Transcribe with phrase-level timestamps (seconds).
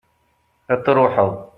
[0.73, 1.31] ad truḥeḍ